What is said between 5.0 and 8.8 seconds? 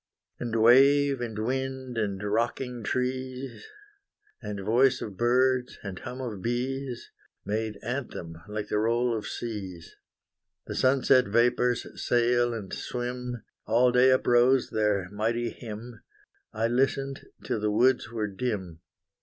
birds, and hum of bees, Made anthem, like the